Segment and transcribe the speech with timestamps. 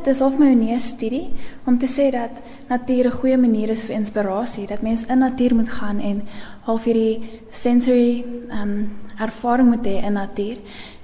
[0.00, 1.26] Dit is of my unieke studie
[1.68, 5.54] om te sê dat natuur 'n goeie manier is vir inspirasie, dat mens in natuur
[5.54, 6.22] moet gaan en
[6.62, 10.56] half hierdie sensory um ervaring moet hê in natuur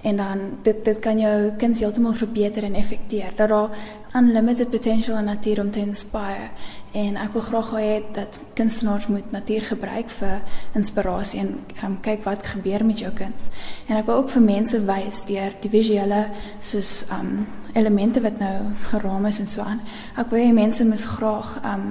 [0.06, 3.32] en dan dit dit kan jou kuns heeltemal verbeter en effekteer.
[3.34, 3.71] Dat daar
[4.16, 6.48] unlimited potential in natuur om te inspire
[6.93, 10.39] en ek wil graag hê dat kunstenaars moet natuur gebruik vir
[10.79, 11.50] inspirasie en
[11.84, 13.50] um, kyk wat gebeur met jou kuns.
[13.89, 16.27] En ek wil ook vir mense wys deur die visuele
[16.61, 17.43] soos um
[17.75, 19.82] elemente wat nou geraam is en so aan.
[20.16, 21.90] Ek wil hê mense moet graag um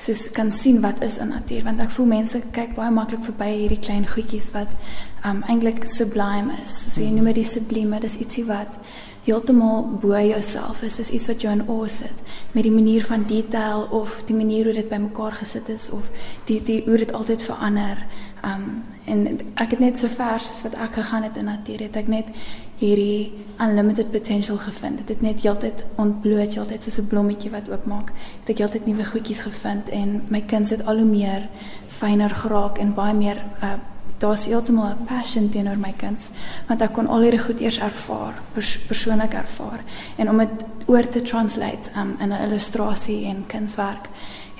[0.00, 3.50] soos kan sien wat is in natuur want ek voel mense kyk baie maklik verby
[3.52, 4.72] hierdie klein goedjies wat
[5.28, 6.72] um eintlik sublime is.
[6.94, 8.78] So jy noem dit sublime, dis ietsie wat
[9.26, 10.96] heeltemal bo jouself is.
[10.96, 12.22] Dis iets wat jou in awe sit
[12.54, 16.08] met die manier van detail of die manier hoe dit bymekaar gesit is of
[16.48, 18.00] die die hoe dit altyd verander.
[18.44, 21.96] Um en ek het net so ver soos wat ek gegaan het in natuur het
[21.96, 22.28] ek net
[22.78, 24.98] hierdie unlimited potential gevind.
[24.98, 28.12] Dit het net heeltyd ontbloot, heeltyd soos 'n blommetjie wat oopmaak.
[28.40, 31.48] Het ek heeltyd nuwe goedjies gevind en my kind het al hoe meer
[31.88, 33.78] fyner geraak en baie meer uh
[34.20, 36.30] daar's heeltemal 'n passion teenoor my kinds
[36.68, 39.80] want ek kon al hierdie goed eers ervaar, pers persoonlik ervaar
[40.16, 44.08] en om dit oor te translate um, in 'n illustrasie en kunswerk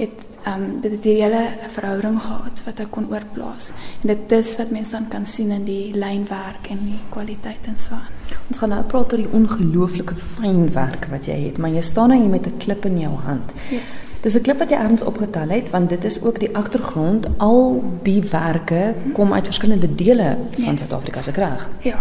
[0.00, 1.42] het um, dit het hierdie hele
[1.74, 3.70] verhouding gehad wat ek kon oorplaas
[4.00, 7.78] en dit is wat mense dan kan sien in die lynwerk en die kwaliteit en
[7.78, 8.08] so aan.
[8.48, 12.14] Ons gaan nou praat oor die ongelooflike fyn werk wat jy het, maar jy staan
[12.14, 13.52] nou hier met 'n klip in jou hand.
[13.70, 14.06] Yes.
[14.22, 17.28] Dis 'n klip wat jy ergens opgetel het want dit is ook die agtergrond.
[17.38, 20.80] Al die werke kom uit verskillende dele van Yes.
[20.80, 21.68] Suid-Afrika se reg.
[21.82, 21.98] Ja.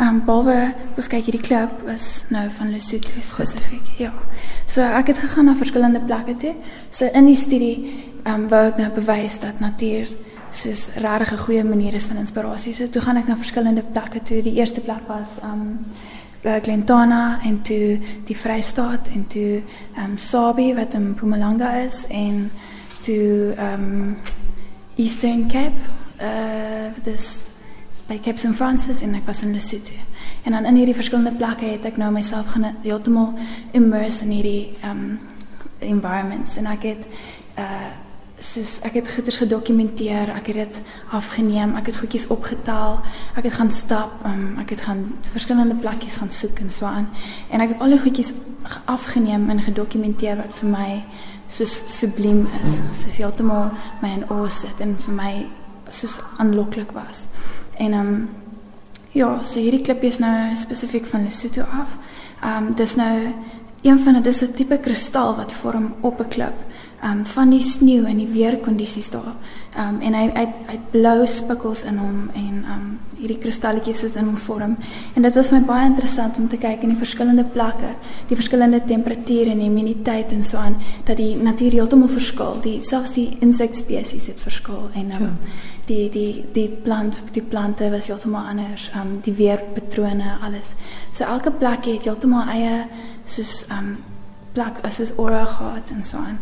[0.00, 3.88] Ehm um, behalwe ons kyk hierdie klip was nou van Lesotho spesifiek.
[4.00, 4.14] Ja.
[4.64, 6.54] So ek het gegaan na verskillende plekke toe.
[6.88, 7.74] So in die studie
[8.22, 10.08] ehm um, wou ek nou bewys dat natuur
[10.50, 12.72] soos regtig 'n goeie manier is van inspirasie.
[12.72, 14.42] So toe gaan ek na verskillende plekke toe.
[14.42, 15.78] Die eerste plek was ehm um,
[16.62, 19.62] Glentana en toe die Vrystaat en toe
[19.96, 22.50] ehm um, Sabie wat in Mpumalanga is en
[23.00, 24.16] toe ehm um,
[24.96, 25.80] Eastern Cape.
[26.16, 27.49] Uh dis
[28.10, 29.94] by Cape St Francis en ek was in Lesotho.
[30.42, 33.34] En dan in hierdie verskillende plekke het ek nou myself gaan heeltemal
[33.76, 35.18] immerse in hierdie um
[35.80, 37.06] environments en ek het
[37.56, 37.90] uh
[38.40, 40.76] soos ek het goeders gedokumenteer, ek het dit
[41.12, 42.94] afgeneem, ek het goedjies opgetel,
[43.36, 45.02] ek het gaan stap, um, ek het gaan
[45.34, 47.10] verskillende plekkies gaan soek en so aan.
[47.52, 48.32] En ek het al die goedjies
[48.64, 50.88] ge- afgeneem en gedokumenteer wat vir my
[51.52, 55.32] soos subliem is, soos heeltemal my in awe sit en vir my
[55.94, 57.26] soos aanloklik was.
[57.76, 58.28] En ehm um,
[59.12, 61.98] ja, so hierdie klipjie is nou spesifiek van Lesotho af.
[62.42, 63.34] Ehm um, dis nou
[63.82, 66.58] een van dit is 'n tipe kristal wat vorm op 'n klip.
[67.02, 69.34] Ehm um, van die sneeu en die weerkondisies daar.
[69.76, 74.04] Ehm um, en hy hy hy blou spikkels in hom en ehm um, hierdie kristalletjies
[74.08, 74.76] is in hom vorm.
[75.14, 77.94] En dit was my baie interessant om te kyk in die verskillende plekke,
[78.28, 82.56] die verskillende temperature en humiditeit en so aan dat die natuur heeltemal verskil.
[82.64, 85.36] Die selfs die insekspesies het verskil en ehm um,
[85.90, 90.74] die die die plant die plante was heeltemal anders um die weerpatrone alles
[91.10, 92.84] so elke plek het heeltemal eie
[93.24, 93.96] soos um
[94.54, 96.38] plek soos aura gehad en so aan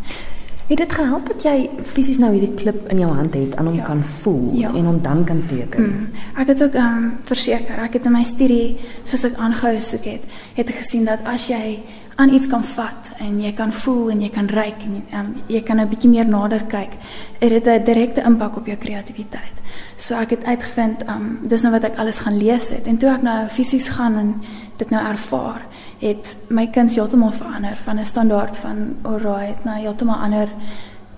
[0.68, 3.74] Het dit gehelp dat jy fisies nou hierdie klip in jou hand het en hom
[3.76, 3.84] Ja.
[3.84, 4.68] kan voel Ja.
[4.68, 5.82] en hom dan kan teken?
[5.82, 6.08] mm.
[6.40, 10.24] ek het ook um verseker ek het in my studie soos ek aangehou soek het
[10.54, 11.78] het ek gesien dat as jy
[12.16, 15.62] aan iets kan vat en jy kan voel en jy kan ruik en um, jy
[15.62, 16.92] kan 'n bietjie meer nader kyk
[17.40, 19.56] het dit 'n direkte impak op jou kreatiwiteit
[19.96, 23.08] so ek het uitgevind um dis nou wat ek alles gaan lees het en toe
[23.10, 24.34] ek nou fisies gaan en
[24.76, 25.62] dit nou ervaar
[25.98, 30.48] het my kuns heeltemal verander van 'n standaard van alright na heeltemal ander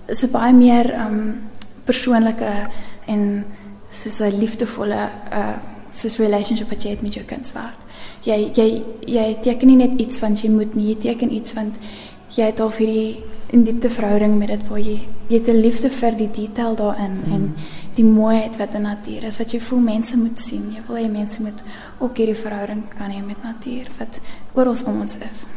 [0.05, 1.41] is 'n baie meer um
[1.83, 2.67] persoonlike
[3.05, 3.45] en
[3.89, 5.55] soos 'n liefdevolle uh
[5.91, 7.79] soos relationship wat jy het met jou kunswerk.
[8.23, 11.75] Jy jy jy teken nie net iets want jy moet nie, jy teken iets want
[12.35, 14.97] jy het al hierdie in diepte verhouding met dit waar jy
[15.27, 17.33] jy het 'n liefde vir die detail daarin mm.
[17.33, 17.53] en
[17.95, 20.71] die mooiheid wat in natuur is wat jy voel mense moet sien.
[20.71, 21.63] Jy wil hê mense moet
[21.99, 24.19] ook hierdie verhouding kan hê met natuur wat
[24.53, 25.47] oral om ons is.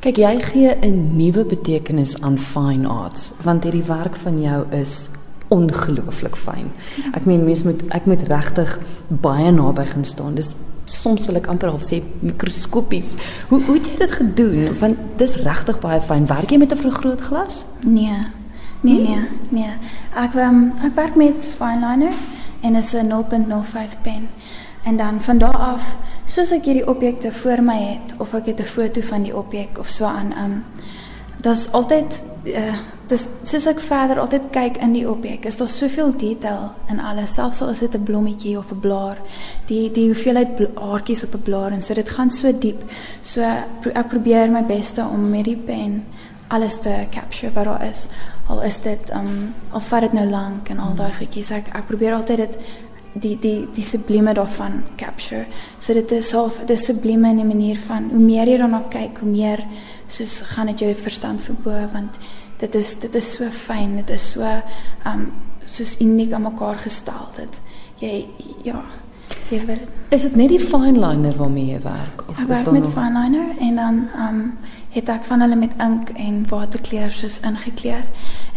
[0.00, 5.10] Kyk, jy gee 'n nuwe betekenis aan fine arts want hierdie werk van jou is
[5.48, 6.70] ongelooflik fyn.
[7.12, 8.78] Ek meen mense moet ek moet regtig
[9.08, 10.34] baie naby gaan staan.
[10.34, 10.54] Dis
[10.88, 13.14] soms wil ek amper half sê mikroskopies.
[13.48, 14.78] Hoe hoe het jy dit gedoen?
[14.80, 16.26] Want dis regtig baie fyn.
[16.26, 17.66] Werk jy met 'n vergrootglas?
[17.84, 18.18] Nee.
[18.80, 19.72] Nee, nee, nee.
[20.14, 22.14] Ek um, ek werk met fineliner
[22.60, 24.28] en is 'n 0.05 pen.
[24.84, 28.60] En dan van daar af, soos ek hierdie objekte voor my het of ek het
[28.60, 30.64] 'n foto van die objek of so aan, um
[31.40, 36.12] daar's altyd uh, dis soos ek verder altyd kyk in die objek, is daar soveel
[36.18, 39.16] detail in alles, selfs al is dit 'n blommetjie of 'n blaar.
[39.66, 42.82] Die die hoeveelheid haartjies op 'n blaar en so dit gaan so diep.
[43.22, 43.40] So
[43.94, 46.04] ek probeer my beste om met die pen
[46.48, 48.08] alles te capture wat daar is.
[48.46, 51.50] Al is dit um al vat dit nou lank en al daai goedjies.
[51.50, 52.56] Ek ek probeer altyd dit
[53.12, 55.46] die die die sublime daarvan capture.
[55.78, 59.22] So dit is half dis sublime in die manier van hoe meer jy daarna kyk,
[59.22, 59.64] hoe meer
[60.06, 62.18] soos gaan dit jou verstand verbo want
[62.58, 64.46] dit is dit is so fyn, dit is so
[65.06, 65.28] um
[65.68, 67.60] soos uniek aan mekaar gestel dit.
[68.00, 68.14] Jy
[68.64, 68.80] ja,
[69.50, 70.00] jy weet.
[70.14, 72.92] Is dit net die fine liner waarmee jy werk of ek is dit met nog...
[72.94, 74.42] fine liner en dan um
[74.94, 78.06] het ek van hulle met ink en waterkleur soos ingekleur.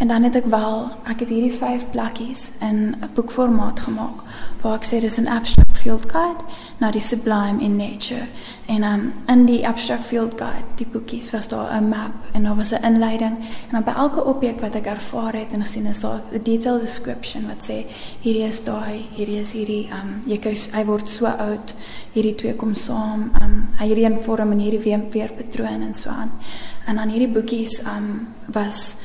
[0.01, 4.17] En dan het ek wel, ek het hierdie 5 plakkies in 'n boekformaat gemaak
[4.61, 6.43] waar ek sê dis 'n abstract field guide
[6.77, 8.25] na die sublime in nature.
[8.65, 12.55] En um in die abstract field guide, die boekies was daar 'n map en daar
[12.55, 15.99] was 'n inleiding en dan by elke objek wat ek ervaar het en gesien is
[15.99, 17.85] daar 'n detailed description wat sê
[18.19, 21.75] hierdie is daai, hierdie is hierdie um jy kyk hy word so oud,
[22.13, 26.09] hierdie twee kom saam, um hy hierdie een vorm en hierdie weer patroon en so
[26.09, 26.31] aan.
[26.85, 28.95] En dan hierdie boekies um was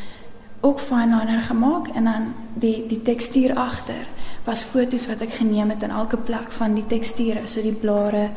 [0.61, 4.07] ook fine liner gemaak en dan die die tekstuur agter
[4.45, 8.29] was foto's wat ek geneem het in elke plek van die teksture, so die blare,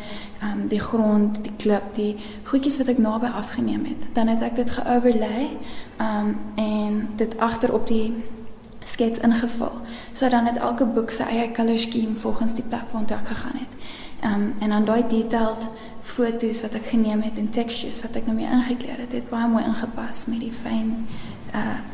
[0.43, 2.15] um, die grond, die klip, die
[2.49, 4.07] goedjies wat ek naby afgeneem het.
[4.17, 5.45] Dan het ek dit geoverlay
[6.01, 8.09] um, en dit agter op die
[8.89, 9.83] skets ingevul.
[10.17, 13.61] So dan het elke boek sy eie color scheme volgens die plek waar ek gegaan
[13.61, 13.77] het.
[14.25, 15.69] Um, en dan daai detailed
[16.01, 19.47] foto's wat ek geneem het en textures wat ek nou mee ingekleer het, het baie
[19.47, 21.05] mooi ingepas met die fyn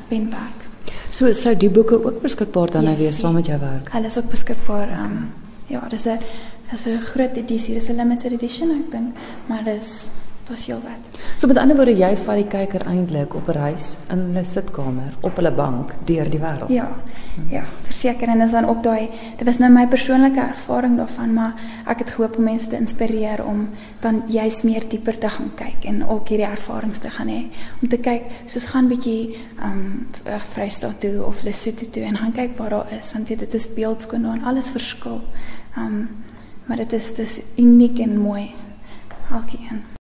[0.08, 0.68] penwerk.
[1.10, 3.92] So sou die boeke ook beskikbaar dan nou yes, wees saam met jou werk.
[3.92, 4.90] Hulle is ook beskikbaar.
[4.90, 5.32] Ehm um,
[5.68, 6.20] ja, dis 'n
[6.70, 9.16] dis 'n groot edisie, dis 'n limited edition ek dink,
[9.48, 10.10] maar dis
[10.46, 11.20] Dit is heel wat.
[11.38, 15.14] So met ander woorde jy vat die kyker eintlik op 'n reis in hulle sitkamer
[15.22, 16.70] op hulle bank deur die wêreld.
[16.70, 16.90] Ja.
[17.50, 21.54] Ja, verseker en is dan ook daai dit was nou my persoonlike ervaring daarvan, maar
[21.86, 23.70] ek het gehoop om mense te inspireer om
[24.00, 27.46] dan juis meer dieper te gaan kyk en ook hierdie ervarings te gaan hê.
[27.82, 30.08] Om te kyk soos gaan bietjie um
[30.54, 34.26] Vrystaat toe of Lesotho toe en gaan kyk waar daar is want dit is beeldskoon
[34.26, 35.22] en alles verskil.
[35.78, 36.10] Um
[36.66, 38.54] maar dit is dis uniek en mooi.
[39.32, 39.94] Alkeen.